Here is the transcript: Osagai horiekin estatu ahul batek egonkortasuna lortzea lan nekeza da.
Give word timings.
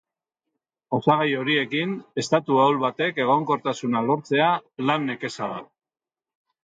Osagai 0.97 1.27
horiekin 1.41 1.93
estatu 2.23 2.57
ahul 2.63 2.81
batek 2.85 3.21
egonkortasuna 3.27 4.05
lortzea 4.09 4.49
lan 4.89 5.07
nekeza 5.11 5.51
da. 5.57 5.61